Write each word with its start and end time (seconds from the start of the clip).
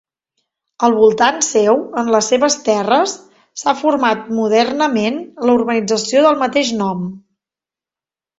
Al 0.85 0.93
voltant 0.99 1.35
seu, 1.47 1.83
en 2.01 2.09
les 2.15 2.29
seves 2.31 2.55
terres, 2.69 3.13
s'ha 3.63 3.75
format 3.83 4.25
modernament 4.39 5.21
la 5.49 5.55
urbanització 5.59 6.25
del 6.27 6.41
mateix 6.47 6.73
nom. 6.81 7.07